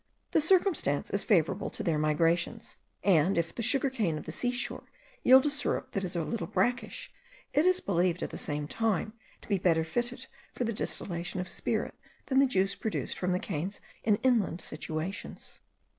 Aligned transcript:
This 0.31 0.45
circumstance 0.47 1.11
is 1.11 1.23
favourable 1.23 1.69
to 1.69 1.83
their 1.83 1.99
migrations; 1.99 2.77
and 3.03 3.37
if 3.37 3.53
the 3.53 3.61
sugarcane 3.61 4.17
of 4.17 4.25
the 4.25 4.31
sea 4.31 4.49
shore 4.49 4.85
yield 5.21 5.45
a 5.45 5.51
syrup 5.51 5.91
that 5.91 6.03
is 6.03 6.15
a 6.15 6.23
little 6.23 6.47
brackish, 6.47 7.13
it 7.53 7.67
is 7.67 7.81
believed 7.81 8.23
at 8.23 8.31
the 8.31 8.37
same 8.39 8.67
time 8.67 9.13
to 9.43 9.47
be 9.47 9.59
better 9.59 9.83
fitted 9.83 10.25
for 10.55 10.63
the 10.63 10.73
distillation 10.73 11.39
of 11.39 11.47
spirit 11.47 11.93
than 12.25 12.39
the 12.39 12.47
juice 12.47 12.73
produced 12.73 13.19
from 13.19 13.31
the 13.31 13.37
canes 13.37 13.79
in 14.03 14.15
inland 14.23 14.59
situations. 14.59 15.61